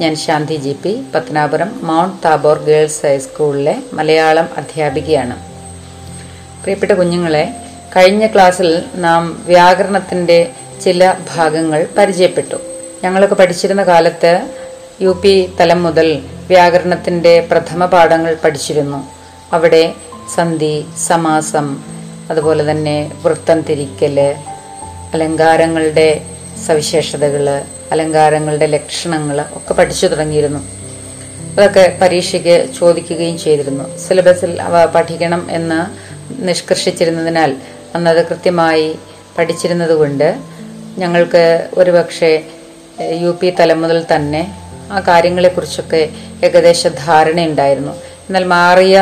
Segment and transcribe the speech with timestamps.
[0.00, 5.36] ഞാൻ Shanthi G P Pathanapuram Mount Tabor girls ഹൈസ്കൂളിലെ മലയാളം അധ്യാപികയാണ്.
[6.62, 7.48] പ്രിയപ്പെട്ട കുഞ്ഞുങ്ങളെ
[7.96, 10.50] കഴിഞ്ഞ ക്ലാസ്സിൽ നാം വ്യാകരണത്തിന്റെ
[10.84, 12.56] ചില ഭാഗങ്ങൾ പരിചയപ്പെട്ടു.
[13.04, 14.48] ഞങ്ങളൊക്കെ പഠിച്ചിരുന്ന കാലത്ത്
[15.00, 19.10] യു പി തലം മുതൽ വ്യാകരണത്തിന്റെ പ്രഥമ പാഠങ്ങൾ പഠിച്ചിരുന്നു.
[19.52, 19.92] അവിടെ
[20.34, 21.82] സന്ധി സമാസം
[22.30, 24.34] അതുപോലെ തന്നെ വൃത്തം തിരിക്കൽ
[25.14, 26.26] അലങ്കാരങ്ങളുടെ
[26.66, 27.62] സവിശേഷതകൾ
[27.94, 30.60] അലങ്കാരങ്ങളുടെ ലക്ഷണങ്ങൾ ഒക്കെ പഠിച്ചു തുടങ്ങിയിരുന്നു.
[31.56, 33.84] അതൊക്കെ പരീക്ഷയ്ക്ക് ചോദിക്കുകയും ചെയ്തിരുന്നു.
[34.04, 35.80] സിലബസിൽ അവ പഠിക്കണം എന്ന്
[36.48, 37.50] നിഷ്കർഷിച്ചിരുന്നതിനാൽ
[37.94, 38.86] അന്നത് കൃത്യമായി
[39.38, 40.28] പഠിച്ചിരുന്നതുകൊണ്ട്
[41.02, 41.44] ഞങ്ങൾക്ക്
[41.78, 42.30] ഒരുപക്ഷെ
[43.22, 44.42] യു പി തലം മുതൽ തന്നെ
[44.92, 46.02] ആ കാര്യങ്ങളെക്കുറിച്ചൊക്കെ
[46.46, 47.94] ഏകദേശ ധാരണയുണ്ടായിരുന്നു.
[48.26, 48.96] എന്നാൽ മാറിയ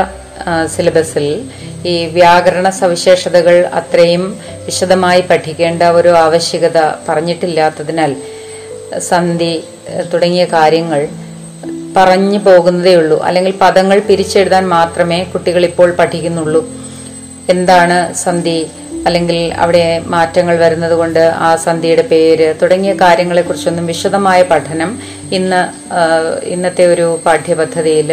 [0.74, 1.26] സിലബസിൽ
[1.86, 4.24] ഈ വ്യാകരണ സവിശേഷതകൾ അത്രയും
[4.66, 8.12] വിശദമായി പഠിക്കേണ്ട ഒരു ആവശ്യകത പറഞ്ഞിട്ടില്ലാത്തതിനാൽ
[8.98, 9.64] സന്ധി
[10.14, 11.08] തുടങ്ങിയ കാര്യങ്ങൾ
[11.96, 13.22] പറഞ്ഞു പോകുന്നതേ ഉള്ളൂ.
[13.22, 16.70] അല്ലെങ്കിൽ പദങ്ങൾ പിരിച്ചെഴുതാൻ മാത്രമേ കുട്ടികൾ ഇപ്പോൾ പഠിക്കുന്നുള്ളൂ.
[17.48, 18.70] എന്താണ് സന്ധി?
[19.06, 24.98] അല്ലെങ്കിൽ അവിടെ മാറ്റങ്ങൾ വരുന്നത് കൊണ്ട് ആ സന്ധിയുടെ പേര് തുടങ്ങിയ കാര്യങ്ങളെക്കുറിച്ചൊന്നും വിശദമായ പഠനം
[25.32, 25.92] ഇന്ന്
[26.44, 28.12] ഇന്നത്തെ ഒരു പാഠ്യപദ്ധതിയിൽ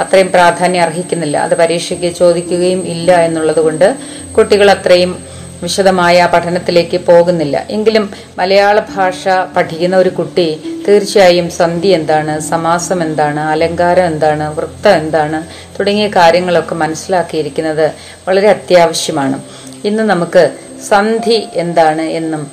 [0.00, 1.38] അത്രയും പ്രാധാന്യം അർഹിക്കുന്നില്ല.
[1.38, 3.96] അത് പരീക്ഷയ്ക്ക് ചോദിക്കുകയും ഇല്ല എന്നുള്ളത് കൊണ്ട്
[4.38, 5.27] കുട്ടികൾ അത്രയും
[5.62, 7.56] വിശദമായ പഠനത്തിലേക്ക് പോകുന്നില്ല.
[7.70, 8.04] എങ്കിലും
[8.38, 10.48] മലയാള ഭാഷ പഠിക്കുന്ന ഒരു കുട്ടി
[10.88, 15.40] തീർച്ചയായും സന്ധി എന്താണ് സമാസം എന്താണ് അലങ്കാരം എന്താണ് വൃത്തം എന്താണ്
[15.78, 17.86] തുടങ്ങിയ കാര്യങ്ങളൊക്കെ മനസ്സിലാക്കിയിരിക്കുന്നത്
[18.28, 19.38] വളരെ അത്യാവശ്യമാണ്.
[19.84, 20.44] ഇന്ന് നമുക്ക്
[20.88, 22.44] സന്ധി എന്താണ് എന്നും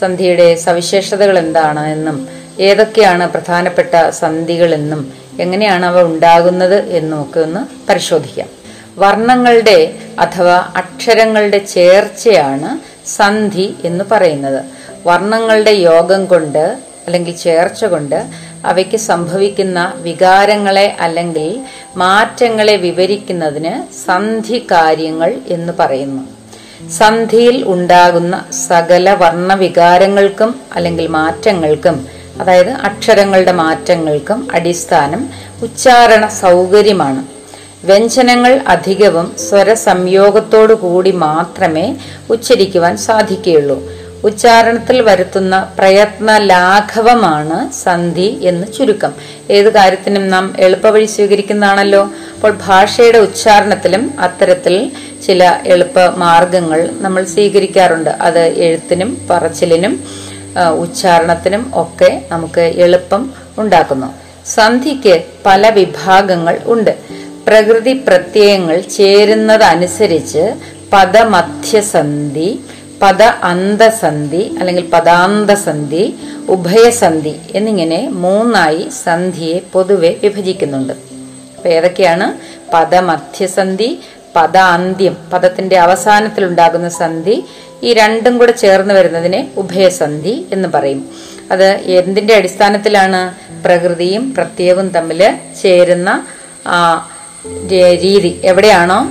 [0.00, 2.16] സന്ധിയുടെ സവിശേഷതകൾ എന്താണ് എന്നും
[2.60, 5.00] ഏതൊക്കെയാണ് പ്രധാനപ്പെട്ട സന്ധികളെന്നും
[5.40, 8.63] എങ്ങനെയാണ് അവ ഉണ്ടാകുന്നത് എന്നും ഒക്കെ ഒന്ന് പരിശോധിക്കാം.
[8.98, 9.78] വർണങ്ങളുടെ
[10.18, 12.70] അഥവാ അക്ഷരങ്ങളുടെ ചേർച്ചയാണ്
[13.08, 14.60] സന്ധി എന്ന് പറയുന്നത്.
[15.06, 18.24] വർണങ്ങളുടെ യോഗം കൊണ്ട് അല്ലെങ്കിൽ ചേർച്ച കൊണ്ട്
[18.64, 21.48] അവയ്ക്ക് സംഭവിക്കുന്ന വികാരങ്ങളെ അല്ലെങ്കിൽ
[21.96, 23.74] മാറ്റങ്ങളെ വിവരിക്കുന്നതിന്
[24.06, 26.22] സന്ധി കാര്യങ്ങൾ എന്ന് പറയുന്നു.
[26.90, 32.06] സന്ധിയിൽ ഉണ്ടാകുന്ന സകല വർണവികാരങ്ങൾക്കും അല്ലെങ്കിൽ മാറ്റങ്ങൾക്കും
[32.40, 35.22] അതായത് അക്ഷരങ്ങളുടെ മാറ്റങ്ങൾക്കും അടിസ്ഥാനം
[35.62, 37.33] ഉച്ചാരണ സൗകര്യമാണ്.
[37.88, 41.86] വ്യഞ്ജനങ്ങൾ അധികവും സ്വരസംയോഗത്തോടു കൂടി മാത്രമേ
[42.30, 43.78] ഉച്ചരിക്കുവാൻ സാധിക്കുകയുള്ളൂ.
[44.28, 49.12] ഉച്ചാരണത്തിൽ വരുത്തുന്ന പ്രയത്ന ലാഘവമാണ് സന്ധി എന്ന് ചുരുക്കം.
[49.56, 52.02] ഏത് കാര്യത്തിനും നാം എളുപ്പവഴി സ്വീകരിക്കുന്നതാണല്ലോ.
[52.34, 54.76] അപ്പോൾ ഭാഷയുടെ ഉച്ചാരണത്തിലും അത്തരത്തിൽ
[55.26, 58.10] ചില എളുപ്പ മാർഗങ്ങൾ നമ്മൾ സ്വീകരിക്കാറുണ്ട്.
[58.28, 59.94] അത് എഴുത്തിനും പറച്ചിലിനും
[60.84, 63.22] ഉച്ചാരണത്തിനും ഒക്കെ നമുക്ക് എളുപ്പം
[63.58, 64.08] ഉണ്ടാക്കുന്നു.
[64.56, 65.14] സന്ധിക്ക്
[65.46, 66.90] പല വിഭാഗങ്ങൾ ഉണ്ട്.
[67.46, 70.44] പ്രകൃതി പ്രത്യയങ്ങൾ ചേരുന്നതനുസരിച്ച്
[70.92, 72.60] പദമധ്യസന്ധി
[73.02, 76.14] പദ അന്തസന്ധി അല്ലെങ്കിൽ പദാന്തസന്ധി
[76.48, 80.92] ഉഭയസന്ധി എന്നിങ്ങനെ മൂന്നായി സന്ധിയെ പൊതുവെ വിഭജിക്കുന്നുണ്ട്.
[81.56, 82.26] അപ്പൊ ഏതൊക്കെയാണ്?
[82.74, 84.00] പദമധ്യസന്ധി
[84.36, 87.44] പദാന്ത്യം പദത്തിന്റെ അവസാനത്തിൽ ഉണ്ടാകുന്ന സന്ധി
[87.82, 91.10] ഈ രണ്ടും കൂടെ ചേർന്ന് വരുന്നതിനെ ഉഭയസന്ധി എന്ന് പറയും.
[91.52, 91.68] അത്
[92.00, 93.34] എന്തിന്റെ അടിസ്ഥാനത്തിലാണ്?
[93.64, 95.20] പ്രകൃതിയും പ്രത്യയവും തമ്മിൽ
[95.62, 96.26] ചേരുന്ന
[97.96, 99.10] രീതി എവിടെയാണോ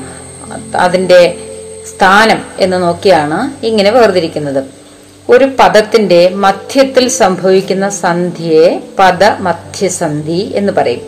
[0.75, 1.37] അതിന്റെ
[1.95, 4.63] സ്ഥാനം എന്ന് നോക്കിയാണ് ഇങ്ങനെ വേർതിരിക്കുന്നത്.
[5.29, 11.01] ഒരു പദത്തിന്റെ മധ്യത്തിൽ സംഭവിക്കുന്ന സന്ധിയെ പദമധ്യസന്ധി എന്ന് പറയും.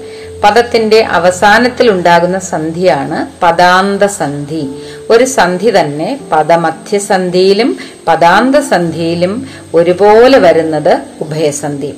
[0.44, 4.70] പദത്തിന്റെ അവസാനത്തിൽ ഉണ്ടാകുന്ന സന്ധിയാണ് പദാന്തസന്ധി.
[5.10, 7.78] ഒരു സന്ധി തന്നെ പദമധ്യസന്ധിയിലും
[8.08, 11.94] പദാന്തസന്ധിയിലും ഒരുപോലെ വരുന്നത് ഉഭയസന്ധി.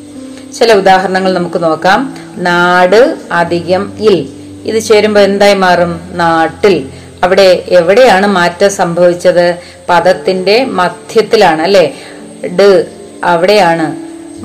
[0.59, 2.17] ചില ഉദാഹരണങ്ങൾ നമുക്ക് നോക്കാം.
[2.37, 4.36] നാട് അധികം ഇൽ.
[4.65, 5.99] ഇത് ചേരുമ്പോൾ എന്തായി മാറും?
[6.11, 6.89] നാട്ടിൽ.
[7.23, 9.57] അവിടെ എവിടെയാണ് മാറ്റം സംഭവിച്ചത്?
[9.89, 11.85] പദത്തിന്റെ മധ്യത്തിലാണ് അല്ലെ?
[12.59, 12.67] ഡ്
[13.23, 13.85] അവിടെയാണ്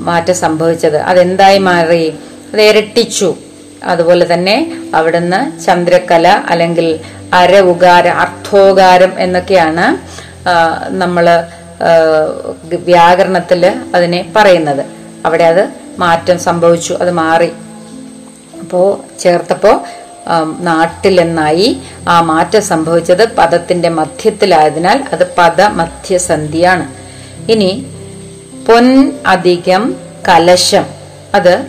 [0.01, 0.97] മാറ്റം സംഭവിച്ചത്.
[0.97, 2.05] അതെന്തായി മാറി?
[2.53, 3.35] അത് ഇരട്ടിച്ചു.
[3.83, 4.55] അതുപോലെ തന്നെ
[4.95, 6.99] അവിടുന്ന് ചന്ദ്രകല അല്ലെങ്കിൽ
[7.33, 9.85] അര ഉകാര അർത്ഥോകാരം എന്നൊക്കെയാണ്
[10.87, 11.25] നമ്മൾ
[12.85, 14.83] വ്യാകരണത്തിൽ അതിനെ പറയുന്നത്.
[15.25, 15.63] അവിടെ അത്
[15.99, 17.49] മാറ്റം സംഭവിച്ചു അത് മാറി.
[18.61, 18.81] അപ്പോ
[19.19, 19.71] ചേർത്തപ്പോ
[20.59, 21.21] നാട്ടിൽ
[22.09, 26.87] ആ മാറ്റം സംഭവിച്ചത് പദത്തിന്റെ മധ്യത്തിലായതിനാൽ അത് പദമധ്യസന്ധിയാണ്.
[27.51, 27.85] ഇനി
[28.67, 29.95] പൊൻ അധികം
[30.27, 30.85] കലശം.
[31.35, 31.67] അത്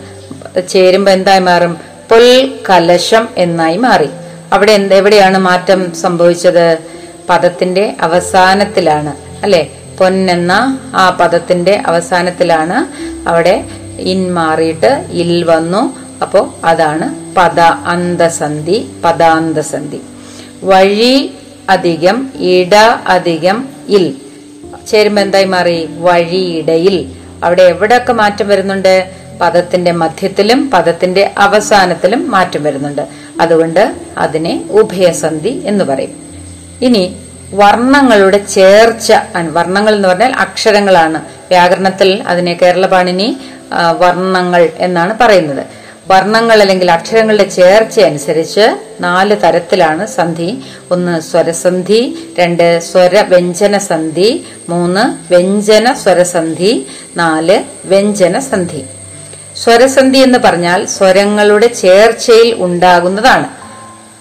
[0.69, 1.77] ചേരുമ്പോൾ എന്തായി മാറും?
[2.11, 4.09] പൊൽ കലശം എന്നായി മാറി.
[4.53, 6.77] അവിടെ എവിടെയാണ് മാറ്റം സംഭവിച്ചത്?
[7.29, 9.15] പദത്തിന്റെ അവസാനത്തിലാണ്.
[9.43, 9.67] അല്ലെ?
[9.97, 12.77] പൊൻ പൊന്നെന്ന ആ പദത്തിന്റെ അവസാനത്തിലാണ്
[13.29, 13.63] അവിടെ
[13.99, 16.04] ഇൻ മാറിയിട്ട് ഇൽ വന്നു.
[16.21, 20.01] അപ്പോ അതാണ് പദ അന്തസന്ധി പദാന്തസന്ധി.
[20.63, 21.33] വഴി
[21.69, 22.75] അധികം ഇട
[23.07, 24.15] അധികം ഇൽ.
[24.87, 25.89] ചേരുമ്പോ എന്തായി മാറി?
[25.99, 27.11] വഴിയിടയിൽ.
[27.43, 29.11] അവിടെ എവിടെയൊക്കെ മാറ്റം വരുന്നുണ്ട്?
[29.41, 33.07] പദത്തിന്റെ മധ്യത്തിലും പദത്തിന്റെ അവസാനത്തിലും മാറ്റം വരുന്നുണ്ട്.
[33.41, 36.13] അതുകൊണ്ട് അതിനെ ഉഭയസന്ധി എന്ന് പറയും.
[36.81, 37.15] ഇനി
[37.53, 39.13] വർണങ്ങളുടെ ചേർച്ച
[39.51, 41.17] വർണങ്ങൾ എന്ന് പറഞ്ഞാൽ അക്ഷരങ്ങളാണ്.
[41.49, 43.37] വ്യാകരണത്തിൽ അതിനെ കേരള പാണിനി
[43.97, 45.65] വർണങ്ങൾ എന്നാണ് പറയുന്നത്.
[46.09, 48.65] വർണങ്ങൾ അല്ലെങ്കിൽ അക്ഷരങ്ങളുടെ ചേർച്ച അനുസരിച്ച്
[49.01, 50.49] നാല് തരത്തിലാണ് സന്ധി.
[50.91, 52.01] ഒന്ന് സ്വരസന്ധി
[52.39, 54.29] രണ്ട് സ്വര വ്യഞ്ജന സന്ധി
[54.69, 55.03] മൂന്ന്
[55.33, 56.73] വ്യഞ്ജന സ്വരസന്ധി
[57.17, 58.81] നാല് വ്യഞ്ജന സന്ധി
[59.63, 63.47] സ്വരസന്ധി എന്ന് പറഞ്ഞാൽ സ്വരങ്ങളുടെ ചേർച്ചയിൽ ഉണ്ടാകുന്നതാണ്.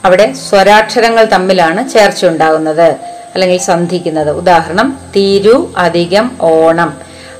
[0.05, 2.89] അവിടെ സ്വരാക്ഷരങ്ങൾ തമ്മിലാണ് ചേർച്ച ഉണ്ടാകുന്നത്
[3.35, 4.31] അല്ലെങ്കിൽ സന്ധിക്കുന്നത്.
[4.41, 6.91] ഉദാഹരണം തിരു അധികം ഓണം.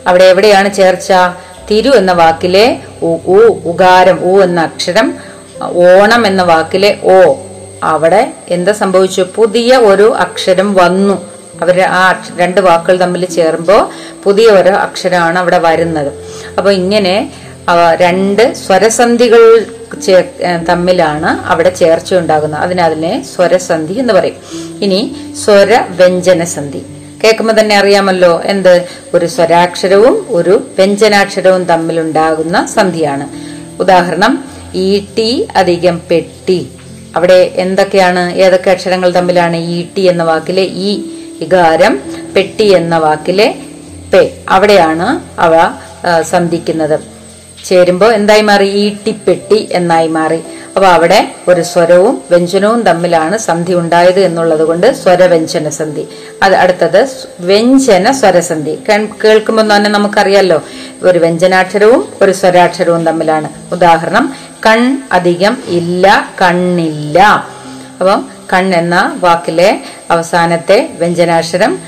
[0.07, 1.13] അവിടെ എവിടെയാണ് ചേർച്ച?
[1.69, 2.67] തിരു എന്ന വാക്കിലെ
[3.09, 3.39] ഉ
[3.73, 5.07] ഉകാരം ഉ എന്ന അക്ഷരം
[5.91, 7.19] ഓണം എന്ന വാക്കിലെ ഓ.
[7.93, 8.21] അവിടെ
[8.57, 9.23] എന്താ സംഭവിച്ചു?
[9.37, 11.17] പുതിയ ഒരു അക്ഷരം വന്നു.
[11.63, 12.05] അവർ ആ
[12.41, 13.83] രണ്ട് വാക്കുകൾ തമ്മിൽ ചേരുമ്പോൾ
[14.25, 16.11] പുതിയ ഒരു അക്ഷരമാണ് അവിടെ വരുന്നത്.
[16.59, 17.15] അപ്പൊ ഇങ്ങനെ
[18.05, 19.43] രണ്ട് സ്വരസന്ധികൾ
[20.71, 24.39] തമ്മിലാണ് അവിടെ ചേർച്ച ഉണ്ടാകുന്നത് അതിനെ സ്വരസന്ധി എന്ന് പറയും.
[24.87, 25.01] ഇനി
[25.45, 25.71] സ്വര
[26.01, 26.83] വ്യഞ്ജന സന്ധി
[27.25, 28.85] കേൾക്കുമ്പോൾ തന്നെ അറിയാമല്ലോ എന്ത്?
[29.15, 33.27] ഒരു സ്വരാക്ഷരവും ഒരു വ്യഞ്ജനാക്ഷരവും തമ്മിലുണ്ടാകുന്ന സന്ധിയാണ്.
[33.81, 34.45] ഉദാഹരണം
[34.75, 36.69] ഈ ടി അധികം പെട്ടി.
[37.17, 40.91] അവിടെ എന്തൊക്കെയാണ് ഏതൊക്കെ അക്ഷരങ്ങൾ തമ്മിലാണ് ഈ ടി എന്ന വാക്കിലെ ഈ
[41.41, 42.03] ഇകാരം
[42.37, 43.55] പെട്ടി എന്ന വാക്കിലെ
[44.13, 44.23] പെ.
[44.49, 45.09] അവിടെയാണ്
[45.41, 45.55] അവ
[46.23, 47.14] സന്ധിക്കുന്നത്.
[47.65, 48.69] ചേരുമ്പോൾ എന്തായി മാറി?
[48.85, 50.41] ഈട്ടിപ്പെട്ടി എന്നായി മാറി.
[50.77, 51.19] അപ്പൊ അവിടെ
[51.49, 56.05] ഒരു സ്വരവും വ്യഞ്ജനവും തമ്മിലാണ് സന്ധി ഉണ്ടായത് എന്നുള്ളത് കൊണ്ട് സ്വരവ്യഞ്ജന സന്ധി.
[56.43, 57.01] അത് അടുത്തത്
[57.41, 58.75] വ്യഞ്ജന സ്വരസന്ധി.
[59.25, 60.59] കേൾക്കുമ്പോൾ തന്നെ നമുക്കറിയാലോ
[61.03, 63.49] ഒരു വ്യഞ്ജനാക്ഷരവും ഒരു സ്വരാക്ഷരവും തമ്മിലാണ്.
[63.73, 64.27] ഉദാഹരണം
[64.67, 66.07] കൺ അധികം ഇല്ല
[66.43, 67.19] കണ്ണില്ല.
[68.01, 68.21] അപ്പം
[68.53, 69.81] കൺ എന്ന വാക്കിലെ
[70.11, 71.79] അവസാനത്തെ വ്യഞ്ജനാക്ഷരം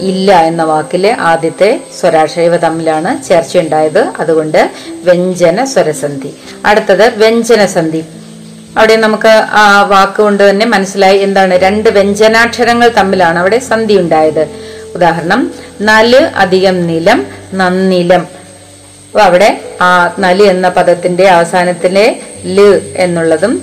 [0.00, 3.98] ഇല്ല എന്ന വാക്കിലെ ആദ്യത്തെ സ്വരാക്ഷര ഇവ തമ്മിലാണ് ചേർച്ചയുണ്ടായത്.
[3.98, 4.70] അതുകൊണ്ട്
[5.04, 6.34] വ്യഞ്ജന സ്വരസന്ധി.
[6.66, 8.04] അടുത്തത് വ്യഞ്ജനസന്ധി
[8.78, 11.54] അവിടെ നമുക്ക് ആ വാക്ക് കൊണ്ട് തന്നെ മനസ്സിലായി എന്താണ്.
[11.54, 14.48] രണ്ട് വ്യഞ്ജനാക്ഷരങ്ങൾ തമ്മിലാണ് അവിടെ സന്ധി ഉണ്ടായത്.
[14.94, 18.20] ഉദാഹരണം നൽ അധികം നിലം നന്നിലം.
[19.06, 23.62] അപ്പൊ അവിടെ ആ നൽ എന്ന പദത്തിന്റെ അവസാനത്തിലെ ൽ എന്നുള്ളതും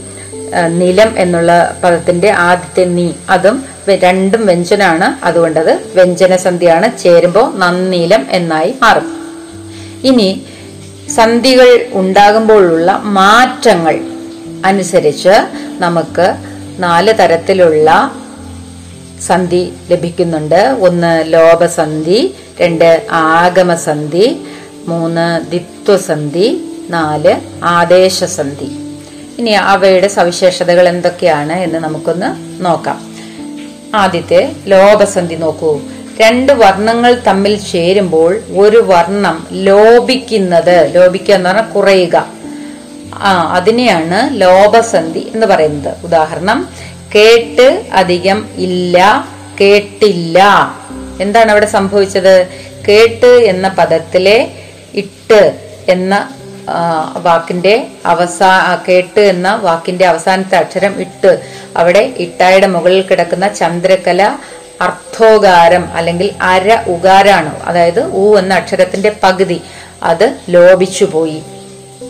[0.67, 5.25] നിലം എന്നുള്ള പദത്തിന്റെ ആദ്യത്തെ നീ അതും രണ്ടും വ്യഞ്ജനാണ്.
[5.25, 9.17] അതുകൊണ്ടത് വ്യഞ്ജനസന്ധിയാണ് ചേരുമ്പോൾ നന്നീലം എന്നായി മാറും.
[10.03, 10.45] ഇനി
[11.15, 13.99] സന്ധികൾ ഉണ്ടാകുമ്പോഴുള്ള മാറ്റങ്ങൾ
[14.65, 15.33] അനുസരിച്ച്
[15.79, 16.35] നമുക്ക്
[16.79, 18.11] നാല് തരത്തിലുള്ള
[19.27, 20.75] സന്ധി ലഭിക്കുന്നുണ്ട്.
[20.79, 24.37] ഒന്ന് ലോപസന്ധി രണ്ട് ആഗമസന്ധി
[24.87, 28.71] മൂന്ന് ദിത്വസന്ധി നാല് ആദേശസന്ധി.
[29.39, 33.06] ഇനി അവയുടെ സവിശേഷതകൾ എന്തൊക്കെയാണ് എന്ന് നമുക്കൊന്ന് നോക്കാം.
[33.95, 35.79] ആദ്യത്തെ ലോപസന്ധി നോക്കൂ.
[36.21, 42.27] രണ്ട് വർണങ്ങൾ തമ്മിൽ ചേരുമ്പോൾ ഒരു വർണം ലോപിക്കുന്നത് ലോപിക്കുക എന്ന് പറഞ്ഞാൽ കുറയുക.
[43.13, 45.93] ആ അതിനെയാണ് ലോപസന്ധി എന്ന് പറയുന്നത്.
[46.03, 46.69] ഉദാഹരണം
[47.15, 49.27] കേട്ട് അധികം ഇല്ല
[49.61, 50.39] കേട്ടില്ല.
[51.21, 52.47] എന്താണ് അവിടെ സംഭവിച്ചത്?
[52.87, 54.51] കേട്ട് എന്ന പദത്തിലെ
[54.93, 55.59] ഇട്ട്
[55.89, 56.29] എന്ന
[57.17, 61.41] വാക്കിന്റെ അവസാ കേട്ട് എന്ന വാക്കിന്റെ അവസാനത്തെ അക്ഷരം ഇട്ട്.
[61.77, 64.37] അവിടെ ഇട്ടായുടെ മുകളിൽ കിടക്കുന്ന ചന്ദ്രകല
[64.81, 67.63] അർത്ഥോകാരം അല്ലെങ്കിൽ അര ഉകാരാണ്.
[67.63, 69.61] അതായത് ഊ എന്ന അക്ഷരത്തിന്റെ പകുതി.
[70.03, 71.43] അത് ലോപിച്ചു പോയി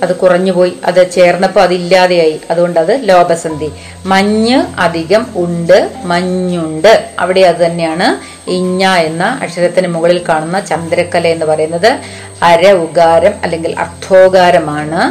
[0.03, 0.73] അത് കുറഞ്ഞുപോയി.
[0.85, 3.69] അത് ചേർന്നപ്പോൾ അതില്ലാതെയായി അതുകൊണ്ട് അത് ലോപസന്ധി.
[4.05, 7.05] മഞ്ഞ് അധികം ഉണ്ട് മഞ്ഞുണ്ട്.
[7.19, 8.07] അവിടെ അത് തന്നെയാണ്
[8.49, 11.91] ഇഞ്ഞ എന്ന അക്ഷരത്തിന് മുകളിൽ കാണുന്ന ചന്ദ്രക്കല എന്ന് പറയുന്നത്.
[12.43, 15.01] അര ഉകാരം അല്ലെങ്കിൽ അർത്ഥോകാരമാണ്.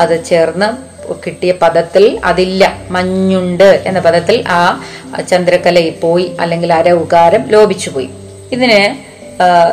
[0.00, 0.92] അത് ചേർന്ന്
[1.26, 4.82] കിട്ടിയ പദത്തിൽ അതില്ല മഞ്ഞുണ്ട് എന്ന പദത്തിൽ ആ
[5.28, 8.10] ചന്ദ്രക്കല പോയി അല്ലെങ്കിൽ അര ഉകാരം ലോപിച്ചു പോയി
[8.52, 9.11] ഇതിന്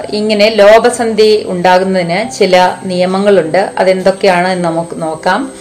[0.10, 3.72] ഇങ്ങനെ ലോപസന്ധി ഉണ്ടാകുന്നതിന് ചില നിയമങ്ങളുണ്ട്.
[3.78, 5.52] അതെന്തൊക്കെയാണ് എന്ന് നമുക്ക് നോക്കാം.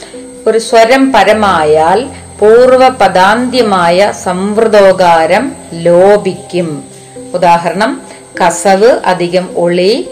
[0.46, 6.84] ഒരു സ്വരം പരമായാൽ പൂർവ പദാന്ത്യമായ സംവൃതോകാരം ലോപിക്കും.
[7.34, 8.02] ഉദാഹരണം
[8.46, 10.08] കസവ് അധികം ഒളി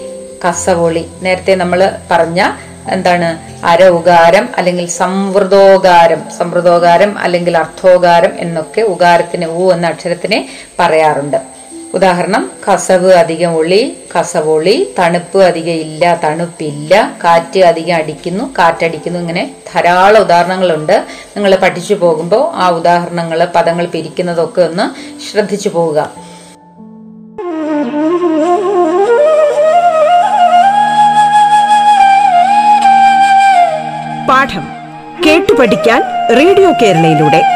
[0.49, 1.07] കസവൊളി.
[1.23, 2.53] നേരത്തെ നമ്മൾ പറഞ്ഞ
[2.89, 6.23] എന്താണ് അര ഉകാരം അല്ലെങ്കിൽ സംവൃതോകാരം.
[6.39, 10.49] സംവൃതോകാരം അല്ലെങ്കിൽ അർത്ഥോകാരം എന്നൊക്കെ ഉകാരത്തിന് ഊ എന്ന അക്ഷരത്തിനെ
[10.79, 11.56] പറയാറുണ്ട്.
[11.97, 20.21] ഉദാഹരണം കസവ് അധികം ഒളി കസവൊളി തണുപ്പ് അധികം ഇല്ല തണുപ്പില്ല കാറ്റ് അധികം അടിക്കുന്നു കാറ്റടിക്കുന്നു ഇങ്ങനെ ധാരാളം
[20.21, 20.93] ഉദാഹരണങ്ങളുണ്ട്.
[21.37, 24.87] നിങ്ങൾ പഠിച്ചു പോകുമ്പോൾ ആ ഉദാഹരണങ്ങൾ പദങ്ങൾ പിരിക്കുന്നതൊക്കെ ഒന്ന്
[25.27, 26.09] ശ്രദ്ധിച്ചു പോവുക.
[34.29, 34.65] പാഠം
[35.27, 36.03] കേട്ടു പഠിക്കാൻ
[36.37, 37.56] റേഡിയോ കേരളയിലൂടെ.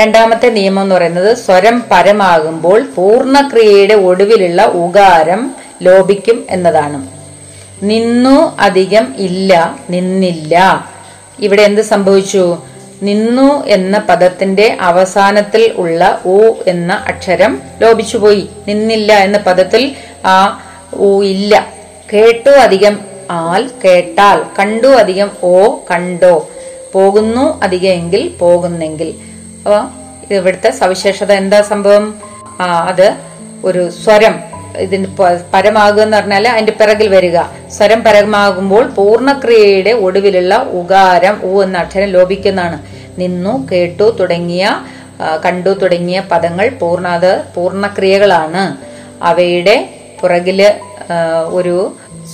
[0.00, 7.08] രണ്ടാമത്തെ നിയമം എന്ന് പറയുന്നത് സ്വരം പരമാകുമ്പോൾ പൂർണക്രിയയുടെ ഒടുവിലുള്ള ഉകാരം ലോപിക്കും എന്നതാണ്.
[7.82, 10.86] നിന്നു അധികം ഇല്ല നിന്നില്ല.
[11.38, 12.58] ഇവിടെ എന്ത് സംഭവിച്ചു?
[13.02, 18.48] നിന്നു എന്ന പദത്തിന്റെ അവസാനത്തിൽ ഉള്ള ഉ എന്ന അക്ഷരം ലോപിച്ചുപോയി.
[18.68, 20.62] നിന്നില്ല എന്ന പദത്തിൽ ആ
[20.94, 21.66] ഉ ഇല്ല.
[22.12, 25.54] കേട്ടു അധികം ആൽ കേട്ടാൽ കണ്ടു അധികം ഓ
[25.90, 26.34] കണ്ടോ.
[26.94, 29.10] പോകുന്നു അധികം എങ്കിൽ പോകുന്നെങ്കിൽ.
[29.64, 29.78] അപ്പൊ
[30.34, 32.06] ഇവിടുത്തെ സവിശേഷത എന്താ സംഭവം?
[32.90, 33.08] അത്
[33.64, 34.34] ഒരു സ്വരം.
[34.78, 35.06] ഇതിന്
[35.54, 37.38] പരമാകുക എന്ന് പറഞ്ഞാൽ അതിന്റെ പിറകിൽ വരിക.
[37.76, 42.78] സ്വരം പരമാകുമ്പോൾ പൂർണക്രിയയുടെ ഒടുവിലുള്ള ഉകാരം ഊ എന്ന അക്ഷരം ലോപിക്കുന്നതാണ്.
[43.20, 44.66] നിന്നു കേട്ടു തുടങ്ങിയ
[45.44, 47.06] കണ്ടു തുടങ്ങിയ പദങ്ങൾ പൂർണ
[47.56, 48.62] പൂർണക്രിയകളാണ്.
[49.24, 49.76] അവയുടെ
[50.20, 50.60] പുറകിൽ
[51.58, 51.76] ഒരു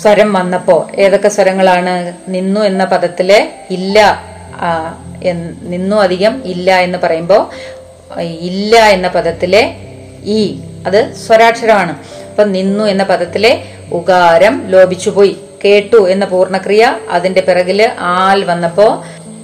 [0.01, 1.93] സ്വരം വന്നപ്പോ ഏതൊക്കെ സ്വരങ്ങളാണ്
[2.35, 3.41] നിന്നു എന്ന പദത്തിലെ
[3.77, 3.99] ഇല്ല
[5.73, 7.43] നിന്നു അധികം ഇല്ല എന്ന് പറയുമ്പോൾ
[8.49, 9.63] ഇല്ല എന്ന പദത്തിലെ
[10.37, 10.39] ഈ
[10.87, 11.93] അത് സ്വരാക്ഷരമാണ്.
[12.31, 13.53] അപ്പൊ നിന്നു എന്ന പദത്തിലെ
[13.99, 15.35] ഉകാരം ലോപിച്ചുപോയി
[15.65, 16.83] കേട്ടു എന്ന പൂർണക്രിയ
[17.17, 17.81] അതിന്റെ പിറകിൽ
[18.17, 18.89] ആൽ വന്നപ്പോ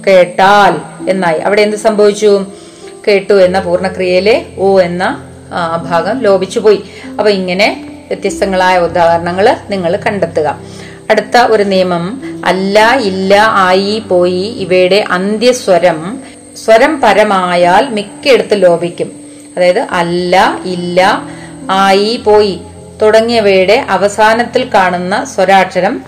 [0.07, 0.73] കേട്ടാൽ
[1.11, 1.39] എന്നായി.
[1.45, 2.31] അവിടെ എന്ത് സംഭവിച്ചു?
[3.07, 5.03] കേട്ടു എന്ന പൂർണക്രിയയിലെ ഓ എന്ന
[5.89, 6.79] ഭാഗം ലോപിച്ചുപോയി
[7.17, 7.67] അപ്പൊ ഇങ്ങനെ
[8.07, 10.59] വ്യത്യസ്തങ്ങളായ ഉദാഹരണങ്ങൾ നിങ്ങൾ കണ്ടെത്തുക.
[11.09, 15.99] അടുത്ത ഒരു നിയമം അല്ല ഇല്ല ആയി പോയി ഇവയുടെ അന്ത്യസ്വരം.
[16.65, 19.11] സ്വരം പരമായാൽ മിക്കയിടത്ത് ലോപിക്കും.
[19.57, 20.99] അതായത് അല്ല ഇല്ല
[21.69, 22.59] ആയി പോയി
[23.01, 26.03] തുടങ്ങിയവയുടെ അവസാനത്തിൽ കാണുന്ന സ്വരാക്ഷരം.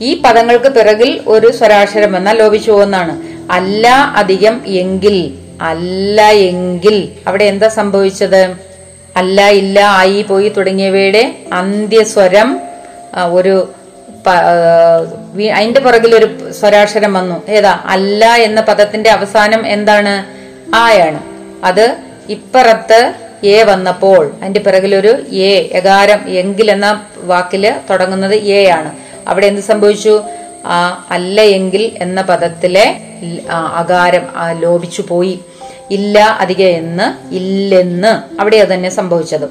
[0.00, 3.14] ഈ പദങ്ങൾക്ക് പിറകിൽ ഒരു സ്വരാക്ഷരം എന്നാൽ ലോപിച്ചു പോകുന്നതാണ്.
[3.50, 7.08] അല്ല അധികം എങ്കിൽ അല്ല എങ്കിൽ.
[7.26, 8.73] അവിടെ എന്താ സംഭവിച്ചത്?
[9.16, 12.48] അല്ല ഇല്ല ആയി പോയി തുടങ്ങിയവയുടെ അന്ത്യസ്വരം
[13.38, 13.54] ഒരു
[15.56, 17.36] അതിന്റെ പുറകിൽ ഒരു സ്വരാക്ഷരം വന്നു.
[17.48, 17.72] ഏതാ?
[17.94, 20.14] അല്ല എന്ന പദത്തിന്റെ അവസാനം എന്താണ്?
[20.76, 21.20] ആയാണ്.
[21.64, 21.84] അത്
[22.28, 23.00] ഇപ്പറത്ത്
[23.44, 25.12] എ വന്നപ്പോൾ അതിന്റെ പിറകിലൊരു
[25.48, 26.88] എ എകാരം എങ്കിൽ എന്ന
[27.30, 28.90] വാക്കിൽ തുടങ്ങുന്നത് എ ആണ്.
[29.28, 30.14] അവിടെ എന്ത് സംഭവിച്ചു?
[30.66, 32.86] ആ അല്ല എങ്കിൽ എന്ന പദത്തിലെ
[33.82, 34.24] അകാരം
[34.60, 35.34] ലോപിച്ചു പോയി.
[35.90, 38.40] ഇല്ല അധിക എന്ന് ഇല്ലെന്ന്.
[38.40, 39.48] അവിടെ തന്നെ സംഭവിച്ചത്.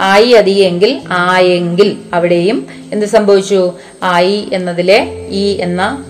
[0.00, 3.72] ആയി അധികെങ്കിൽ ആയെങ്കിൽ അവിടെയും എന്ത് സംഭവിച്ചു?
[4.02, 6.04] ആയി എന്നതിലെ ഈ എന്ന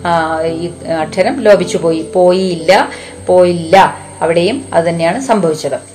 [1.01, 2.05] അക്ഷരം ലോപിച്ചു പോയി.
[2.15, 2.89] പോയില്ല
[3.27, 3.97] പോയില്ല.
[4.21, 5.93] അവിടെയും അത് തന്നെയാണ് സംഭവിച്ചത്.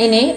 [0.00, 0.34] ഇനി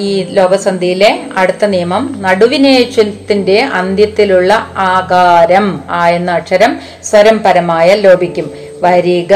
[0.00, 8.50] ഈ ലോകസന്ധിയിലെ അടുത്ത നിയമം നടുവിനേച്ചത്തിന്റെ അന്ത്യത്തിലുള്ള ആകാരം ആ എന്ന അക്ഷരം സ്വരം പരമായ ലോപിക്കും.
[8.82, 9.34] വരിക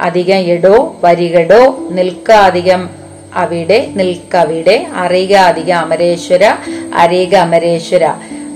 [0.00, 2.90] അധികം എടോ വരികടോ നിൽക്കാധികം
[3.34, 6.56] അവിടെ നിൽക്കവിടെ അറിയുക അധികം അമരേശ്വര
[6.94, 8.04] അറിയുക അമരേശ്വര.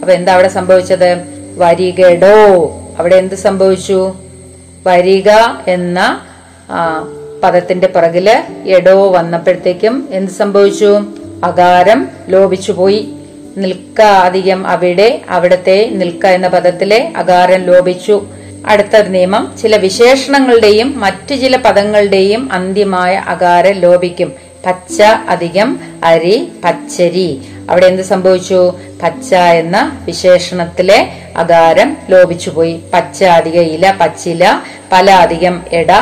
[0.01, 1.11] അപ്പൊ എന്താ അവിടെ സംഭവിച്ചത്?
[1.59, 2.37] വരികടോ.
[2.99, 4.15] അവിടെ എന്ത് സംഭവിച്ചു?
[4.87, 5.31] വരിക
[5.69, 6.21] എന്ന
[7.43, 8.29] പദത്തിന്റെ പിറകിൽ
[8.67, 11.01] എടോ വന്നപ്പോഴത്തേക്കും എന്ത് സംഭവിച്ചു?
[11.45, 13.09] അകാരം ലോപിച്ചു പോയി.
[13.57, 18.27] നിൽക്ക അധികം അവിടെ അവിടത്തെ നിൽക്ക എന്ന പദത്തിലെ അകാരം ലോപിച്ചു.
[18.67, 19.55] അടുത്ത നിയമം.
[19.63, 24.33] ചില വിശേഷണങ്ങളുടെയും മറ്റു ചില പദങ്ങളുടെയും അന്ത്യമായ അകാരം ലോപിക്കും.
[24.67, 27.43] പച്ച അധികം അരി പച്ചരി.
[27.71, 28.75] അവിടെ എന്ത് സംഭവിച്ചു?
[29.03, 32.81] പച്ച എന്ന വിശേഷണത്തിലെ അകാരം ലോപിച്ചുപോയി.
[32.95, 34.61] പച്ച അധികം ഇല പച്ചില
[34.93, 35.93] പല അധികം എട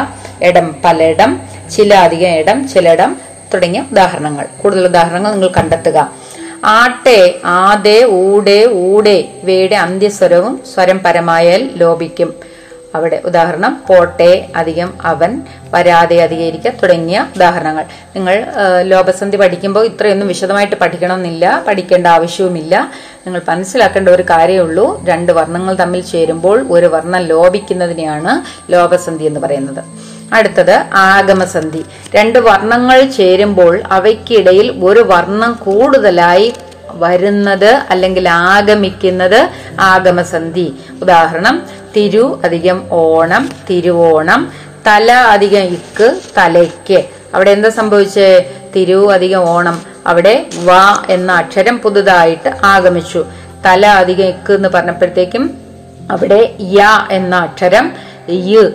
[0.43, 1.41] എടം പലയിടം
[1.77, 3.17] ചില അധികം ഇടം ചിലടം
[3.55, 4.47] തുടങ്ങിയ ഉദാഹരണങ്ങൾ.
[4.63, 6.13] കൂടുതൽ ഉദാഹരണങ്ങൾ നിങ്ങൾ കണ്ടെത്തുക.
[6.65, 12.35] ആട്ടെ ആദേ ഊടെ ഊടെ ഇവയുടെ അന്ത്യസ്വരവും സ്വരം പരമായാൽ ലോപിക്കും.
[12.95, 15.43] അവിടെ ഉദാഹരണം പോട്ടെ അധികം അവൻ
[15.75, 17.85] വരാതെ അധികരിക്ക തുടങ്ങിയ ഉദാഹരണങ്ങൾ.
[18.17, 18.45] നിങ്ങൾ
[18.83, 22.91] ലോപസന്ധി പഠിക്കുമ്പോൾ ഇത്രയൊന്നും വിശദമായിട്ട് പഠിക്കണമെന്നില്ല പഠിക്കേണ്ട ആവശ്യവുമില്ല.
[23.27, 28.33] നിങ്ങൾ മനസ്സിലാക്കേണ്ട ഒരു കാര്യമുള്ളൂ രണ്ട് വർണങ്ങൾ തമ്മിൽ ചേരുമ്പോൾ ഒരു വർണം ലോപിക്കുന്നതിനെയാണ്
[28.73, 29.85] ലോപസന്ധി എന്ന് പറയുന്നത്.
[30.33, 31.85] അടുത്തത് ആഗമസന്ധി.
[32.15, 36.55] രണ്ട് വർണങ്ങൾ ചേരുമ്പോൾ അവയ്ക്കിടയിൽ ഒരു വർണം കൂടുതലായി
[36.89, 40.75] വരുന്നത് അല്ലെങ്കിൽ ആഗമിക്കുന്നത് ആഗമസന്ധി.
[41.03, 41.63] ഉദാഹരണം
[41.97, 44.53] തിരു അധികം ഓണം തിരുവോണം
[44.87, 47.05] തല അധികം ഇക്ക് തലയ്ക്ക്.
[47.35, 48.51] അവിടെ എന്താ സംഭവിച്ചേ?
[48.77, 49.83] തിരു അധികം ഓണം.
[50.07, 50.69] അവിടെ വ
[51.11, 53.25] എന്ന അക്ഷരം പുതുതായിട്ട് ആഗമിച്ചു.
[53.67, 55.59] തല അധികം ഇക്ക് എന്ന് പറഞ്ഞപ്പോഴത്തേക്കും
[56.11, 57.93] അവിടെ യ എന്ന അക്ഷരം
[58.29, 58.73] യ്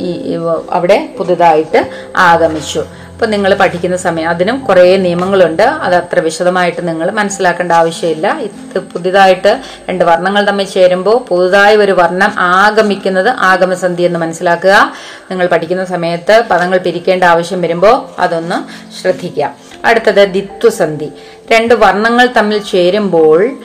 [0.00, 0.36] ഈ
[0.70, 2.84] അവിടെ പുതുതായിട്ട് ആഗമിച്ചു.
[3.12, 5.62] അപ്പൊ നിങ്ങൾ പഠിക്കുന്ന സമയം അതിനും കുറേ നിയമങ്ങളുണ്ട്.
[5.62, 8.38] അത് അത്ര വിശദമായിട്ട് നിങ്ങൾ മനസ്സിലാക്കേണ്ട ആവശ്യമില്ല.
[8.38, 14.92] ഇത് പുതിയതായിട്ട് രണ്ട് വർണങ്ങൾ തമ്മിൽ ചേരുമ്പോൾ പുതുതായി ഒരു വർണം ആഗമിക്കുന്നത് ആഗമസന്ധി എന്ന് മനസ്സിലാക്കുക.
[15.30, 18.58] നിങ്ങൾ പഠിക്കുന്ന സമയത്ത് പദങ്ങൾ പിരിക്കേണ്ട ആവശ്യം വരുമ്പോൾ അതൊന്ന്
[19.00, 19.54] ശ്രദ്ധിക്കുക.
[19.84, 21.12] അടുത്തത് ദിത്വസന്ധി.
[21.52, 23.56] രണ്ട് വർണങ്ങൾ തമ്മിൽ ചേരുമ്പോൾ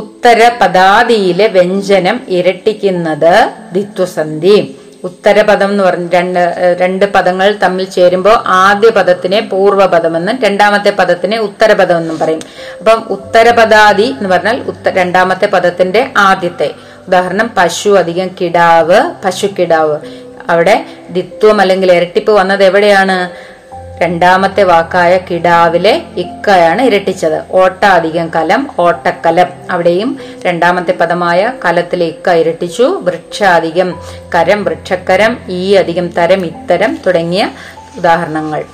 [0.00, 3.34] ഉത്തര പദാദിയിലെ വ്യഞ്ജനം ഇരട്ടിക്കുന്നത്
[3.74, 4.56] ദിത്വസന്ധി
[5.08, 6.40] ഉത്തരപദം എന്ന് പറഞ്ഞ രണ്ട്
[6.82, 12.42] രണ്ട് പദങ്ങൾ തമ്മിൽ ചേരുമ്പോൾ ആദ്യ പദത്തിനെ പൂർവപദമെന്നും രണ്ടാമത്തെ പദത്തിനെ ഉത്തരപദം എന്നും പറയും.
[12.78, 14.58] അപ്പം ഉത്തരപദാദി എന്ന് പറഞ്ഞാൽ
[15.00, 16.68] രണ്ടാമത്തെ പദത്തിന്റെ ആദ്യത്തെ.
[17.08, 19.96] ഉദാഹരണം പശു അധികം കിടാവ് പശു കിടാവ്
[20.52, 20.76] അവിടെ
[21.10, 23.18] ദിത്വം അല്ലെങ്കിൽ ഇരട്ടിപ്പ് വന്നത് എവിടെയാണ്?
[24.02, 27.42] രണ്ടാമത്തെ വാക്കായ കിടാവിലെ ഇക്കയാണ് ഇരട്ടിച്ചത്.
[27.50, 29.46] ഓട്ട അധികം കലം ഓട്ടക്കലം.
[29.70, 33.00] അവിടെയും രണ്ടാമത്തെ പദമായ കലത്തിലെ ഇക്ക ഇരട്ടിച്ചു.
[33.02, 34.00] വൃക്ഷാധികം
[34.34, 37.50] കരം വൃക്ഷക്കരം ഈ അധികം തരം ഇത്തരം തുടങ്ങിയ
[37.96, 38.64] ഉദാഹരണങ്ങൾ.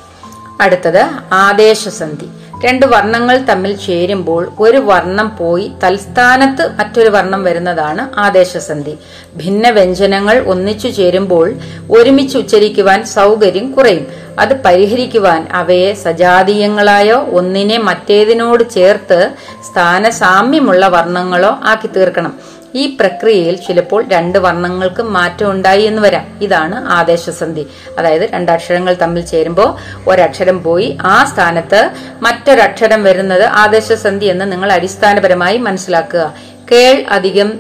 [0.61, 2.29] അടുത്തത് ആദേശസന്ധി.
[2.67, 8.99] രണ്ട് വർണങ്ങൾ തമ്മിൽ ചേരുമ്പോൾ ഒരു വർണം പോയി തൽസ്ഥാനത്ത് മറ്റൊരു വർണം വരുന്നതാണ് ആദേശസന്ധി.
[9.37, 11.55] ഭിന്ന വ്യഞ്ജനങ്ങൾ ഒന്നിച്ചു ചേരുമ്പോൾ
[11.91, 14.07] ഒരുമിച്ച് ഉച്ചരിക്കുവാൻ സൗകര്യം കുറയും.
[14.41, 19.31] അത് പരിഹരിക്കുവാൻ അവയെ സജാതീയങ്ങളായോ ഒന്നിനെ മറ്റേതിനോട് ചേർത്ത്
[19.71, 22.51] സ്ഥാനസാമ്യമുള്ള വർണങ്ങളോ ആക്കി തീർക്കണം.
[22.75, 26.39] ഈ പ്രക്രിയയിൽ ചിലപ്പോൾ രണ്ട് വർണങ്ങൾക്കും മാറ്റം ഉണ്ടായി എന്ന് വരാം.
[26.43, 27.67] ഇതാണ് ആദേശസന്ധി.
[27.99, 29.75] അതായത് രണ്ടക്ഷരങ്ങൾ തമ്മിൽ ചേരുമ്പോൾ
[30.09, 31.91] ഒരക്ഷരം പോയി ആ സ്ഥാനത്ത്
[32.23, 36.35] മറ്റൊരക്ഷരം വരുന്നത് ആദേശസന്ധി എന്ന് നിങ്ങൾ അടിസ്ഥാനപരമായി മനസ്സിലാക്കുക.
[36.73, 37.53] കേൾ അധികം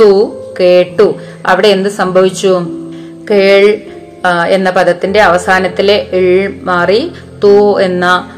[0.00, 0.10] തു
[0.60, 1.14] കേട്ടു.
[1.46, 2.60] അവിടെ എന്ത് സംഭവിച്ചു?
[3.30, 3.80] കേൾ
[4.48, 7.12] എന്ന പദത്തിന്റെ അവസാനത്തിലെ ഇൾ മാറി
[7.44, 8.30] തു എന്ന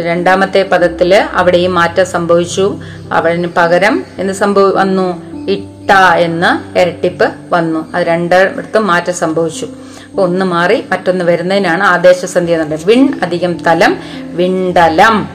[0.00, 2.78] രണ്ടാമത്തെ പദത്തിൽ അവിടെയും മാറ്റം സംഭവിച്ചു.
[3.12, 5.22] അവന് പകരം എന്ത് സംഭവ വന്നു?
[5.50, 7.92] ഇട്ട എന്ന ഇരട്ടിപ്പ് വന്നു.
[7.94, 9.68] അത് രണ്ടിടത്തും മാറ്റം സംഭവിച്ചു.
[10.14, 12.88] ഒന്ന് മാറി മറ്റൊന്ന് വരുന്നതിനാണ് ആദേശസന്ധി എന്ന് പറയുന്നത്.
[12.88, 13.96] വിൺ അധികം തലം
[14.36, 15.28] വിണ്ടലം.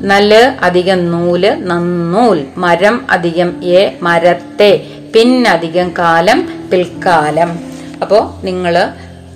[0.00, 2.44] നൽ അധികം നൂൽ നന്നൂൽ.
[2.56, 4.86] മരം അധികം എ മരത്തെ.
[5.14, 7.58] പിൻ അധികം കാലം പിൽക്കാലം.
[8.02, 8.88] അപ്പോ നിങ്ങൾ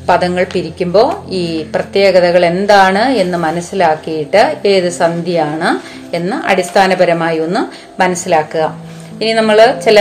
[0.08, 5.70] പദങ്ങൾ പിരിക്കുമ്പോൾ ഈ പ്രത്യേകതകൾ എന്താണ് എന്ന് മനസ്സിലാക്കിയിട്ട് ഏത് സന്ധിയാണ്
[6.16, 7.62] എന്ന് അടിസ്ഥാനപരമായി ഒന്ന്
[8.00, 8.88] മനസ്സിലാക്കുക.
[9.22, 10.00] ഇനി നമ്മൾ ചില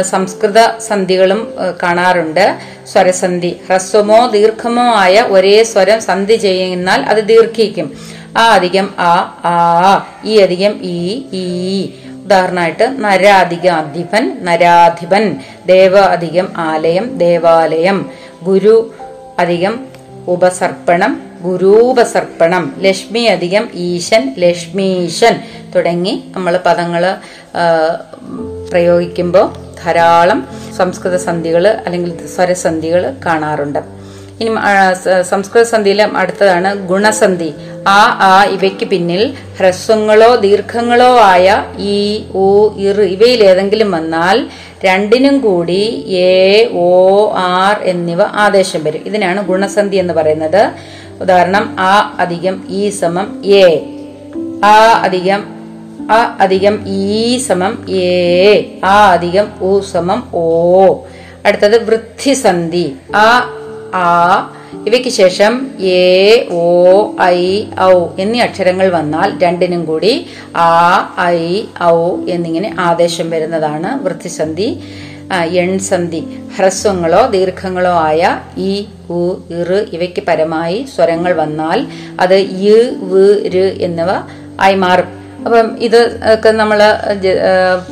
[0.00, 2.56] സംസ്കൃത സന്ധികളും കാണാറുണ്ട്.
[2.92, 3.60] സ്വരസന്ധി.
[3.68, 7.88] ഹ്രസ്വമോ ദീർഘമോ ആയ ഒരേ സ്വരം സന്ധി ചെയ്യുന്നാൽ അത് ദീർഘിക്കും.
[8.38, 9.12] ആ അധികം ആ
[9.44, 9.56] ആ
[10.24, 11.92] ഈ അധികം ഈ ഈ.
[12.24, 15.36] ഉദാഹരണമായിട്ട് നരാധിക അധിപൻ നരാധിപൻ.
[15.66, 17.98] ദേവ അധികം ആലയം ദേവാലയം.
[18.42, 18.94] ഗുരു
[19.42, 19.74] അധികം
[20.28, 25.34] ഉപസർപ്പണം ഗുരൂപസർപ്പണം ലക്ഷ്മി അധികം ഈശൻ ലക്ഷ്മീശൻ
[25.74, 27.04] തുടങ്ങി നമ്മൾ പദങ്ങൾ
[28.70, 29.46] പ്രയോഗിക്കുമ്പോൾ
[29.80, 30.40] ധാരാളം
[30.76, 33.80] സംസ്കൃത സന്ധികൾ അല്ലെങ്കിൽ സ്വരസന്ധികൾ കാണാറുണ്ട്.
[34.40, 34.50] ഇനി
[35.30, 37.50] സംസ്കൃത സന്ധിയിലും അടുത്തതാണ് ഗുണസന്ധി.
[37.88, 42.24] ആ ആ ഇവയ്ക്ക് പിന്നിൽ ഹ്രസ്വങ്ങളോ ദീർഘങ്ങളോ ആയ ഈ
[42.76, 44.46] ഇർ ഇവയിൽ ഏതെങ്കിലും വന്നാൽ
[44.84, 49.00] രണ്ടിനും കൂടി എ ഓ ആർ എന്നിവ ആദേശം വരും.
[49.06, 50.70] ഇതിനാണ് ഗുണസന്ധി എന്ന് പറയുന്നത്.
[51.20, 53.80] ഉദാഹരണം ആ അധികം ഈ സമം എ.
[54.64, 55.62] ആ അധികം
[56.10, 58.80] അ അധികം ഈ സമം എ.
[58.84, 60.94] ആ അധികം ഉ സമം ഓ
[61.46, 62.92] അടുത്തത് വൃദ്ധിസന്ധി.
[63.16, 63.28] ആ
[63.94, 64.52] ആ
[64.86, 66.66] ഇവയ്ക്ക് ശേഷം എ ഓ
[67.22, 67.40] ഐ
[67.80, 70.72] ഔ എന്നീ അക്ഷരങ്ങൾ വന്നാൽ രണ്ടിനും കൂടി ആ
[71.20, 74.68] ഐ ഔ എന്നിങ്ങനെ ആദേശം വരുന്നതാണ് വൃത്തിസന്ധി.
[75.34, 76.20] എൺസന്ധി.
[76.56, 78.22] ഹ്രസ്വങ്ങളോ ദീർഘങ്ങളോ ആയ
[78.58, 78.72] ഇ
[79.10, 79.20] ഉ
[79.58, 81.78] ഇറ് ഇവയ്ക്ക് പരമായി സ്വരങ്ങൾ വന്നാൽ
[82.20, 82.74] അത് ഇ
[83.12, 83.24] വ്
[83.86, 84.10] എന്നിവ
[84.60, 85.08] ആയി മാറും.
[85.44, 86.00] അപ്പം ഇത്
[86.32, 86.80] ഒക്കെ നമ്മൾ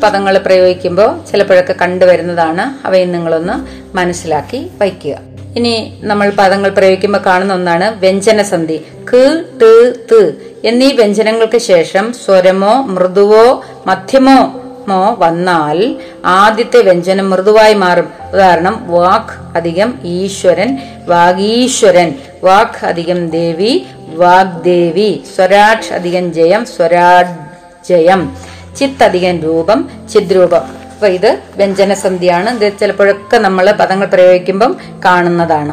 [0.02, 2.86] പദങ്ങൾ പ്രയോഗിക്കുമ്പോൾ ചിലപ്പോഴൊക്കെ കണ്ടുവരുന്നതാണ്.
[2.86, 3.56] അവയും നിങ്ങളൊന്ന്
[3.96, 5.16] മനസ്സിലാക്കി വയ്ക്കുക.
[5.56, 8.86] ഇനി നമ്മൾ പദങ്ങൾ പ്രയോഗിക്കുമ്പോൾ കാണുന്ന ഒന്നാണ് വ്യഞ്ജനസന്ധി.
[9.12, 18.08] ക് ട് ത് എന്നീ വ്യഞ്ജനങ്ങൾക്ക് ശേഷം സ്വരമോ മൃദുവോ മധ്യമോ മോ വന്നാൽ ആദ്യത്തെ വ്യഞ്ജനം മൃദുവായി മാറും.
[18.34, 27.38] ഉദാഹരണം വാക് അധികം ഈശ്വരൻ വാഗീശ്വരൻ വാക് അധികം ദേവി വാഗ്ദേവി സ്വരാക്ഷ് അധികം ജയം സ്വരാജയം
[27.88, 28.36] ജയം.
[28.78, 30.79] ചിത്ത് അധികം രൂപം ചിദ്രൂപം.
[31.00, 34.72] അപ്പൊ ഇത് വ്യഞ്ജനസന്ധിയാണ് ഇത് ചിലപ്പോഴൊക്കെ നമ്മൾ പദങ്ങൾ പ്രയോഗിക്കുമ്പം
[35.04, 35.72] കാണുന്നതാണ്.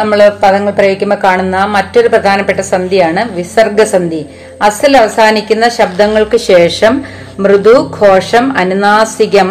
[0.00, 4.20] നമ്മൾ പദങ്ങൾ പ്രയോഗിക്കുമ്പോൾ കാണുന്ന മറ്റൊരു പ്രധാനപ്പെട്ട സന്ധിയാണ് വിസർഗസന്ധി
[4.62, 7.04] അസൽ അവസാനിക്കുന്ന ശബ്ദങ്ങൾക്ക് ശേഷം
[7.40, 9.50] മൃദു ഘോഷം അനുനാസികം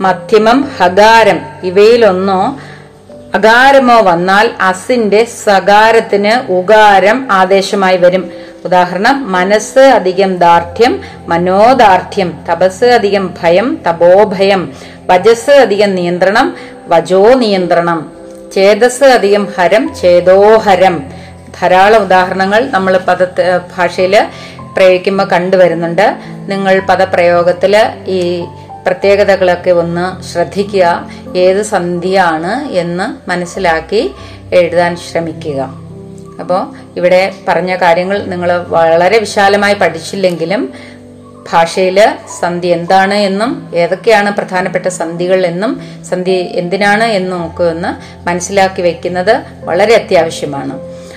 [0.00, 2.58] മധ്യമം ഹകാരം ഇവയിലൊന്നോ
[3.34, 8.22] അകാരമോ വന്നാൽ അസിന്റെ സകാരത്തിന് ഉകാരം ആദേശമായി വരും.
[8.64, 14.72] ഉദാഹരണം മനസ്സ് അധികം ദാർഢ്യം മനോദാർഢ്യം തപസ് അധികം ഭയം തപോഭയം
[15.10, 16.56] വജസ് അധികം നിയന്ത്രണം
[16.88, 18.12] വജോ നിയന്ത്രണം
[18.54, 21.04] ചേതസ് അധികം ഹരം ചേതോഹരം.
[21.60, 23.24] ധാരാളം ഉദാഹരണങ്ങൾ നമ്മൾ പദ
[23.76, 24.16] ഭാഷയിൽ
[24.74, 26.16] പ്രയോഗിക്കുമ്പോൾ കണ്ടുവരുന്നുണ്ട്.
[26.48, 28.44] നിങ്ങൾ പദപ്രയോഗത്തിൽ ഈ
[28.86, 31.10] പ്രത്യേകതകളൊക്കെ ഒന്ന് ശ്രദ്ധിക്കുക.
[31.36, 34.14] ഏത് സന്ധിയാണ് എന്ന് മനസ്സിലാക്കി
[34.52, 35.87] എഴുതാൻ ശ്രമിക്കുക.
[36.40, 40.72] അപ്പോൾ ഇവിടെ പറഞ്ഞ കാര്യങ്ങൾ നിങ്ങൾ വളരെ വിശാലമായി പഠിച്ചില്ലെങ്കിലും
[41.52, 41.98] ഭാഷയിൽ
[42.40, 47.90] സന്ധി എന്താണ് എന്നും ഏതൊക്കെയാണ് പ്രധാനപ്പെട്ട സന്ധികൾ എന്നും സന്ധി എന്തിനാണ് എന്നും ഒക്കെ ഒന്ന്
[48.28, 50.74] മനസ്സിലാക്കി വെക്കുന്നത് വളരെ അത്യാവശ്യമാണ്.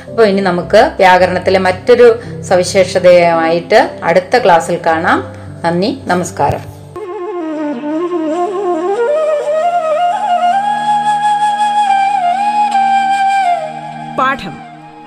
[0.10, 5.34] അപ്പോൾ ഇനി നമുക്ക് വ്യാകരണത്തിലെ മറ്റൊരു സവിശേഷതയുമായിട്ട് അടുത്ത ക്ലാസ്സിൽ കാണാം.
[5.66, 6.64] നന്ദി നമസ്കാരം.
[14.18, 14.71] പാഠം.